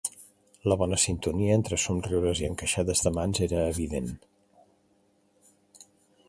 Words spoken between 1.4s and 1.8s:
entre